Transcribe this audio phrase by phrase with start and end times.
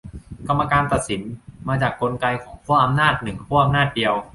[0.47, 1.21] กรรมการตัดสิน
[1.67, 4.13] มาจากกลไกของขั้วอำนาจหนึ่งขั้วอำนาจเดียว